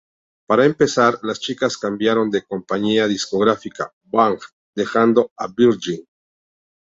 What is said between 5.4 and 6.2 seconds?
Virgin.